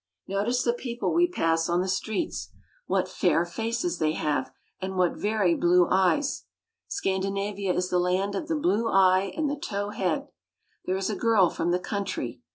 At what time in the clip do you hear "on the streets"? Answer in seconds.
1.69-2.49